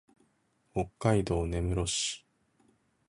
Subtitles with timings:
[0.73, 2.25] 北海道根室市